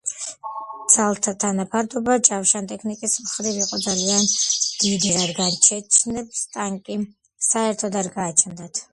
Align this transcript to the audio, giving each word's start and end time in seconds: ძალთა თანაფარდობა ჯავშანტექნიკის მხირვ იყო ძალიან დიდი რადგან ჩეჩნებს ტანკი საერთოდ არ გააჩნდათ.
ძალთა 0.91 1.31
თანაფარდობა 1.41 2.15
ჯავშანტექნიკის 2.27 3.17
მხირვ 3.25 3.59
იყო 3.65 3.77
ძალიან 3.87 4.25
დიდი 4.85 5.11
რადგან 5.19 5.51
ჩეჩნებს 5.67 6.41
ტანკი 6.55 6.97
საერთოდ 7.49 7.99
არ 8.03 8.11
გააჩნდათ. 8.17 8.83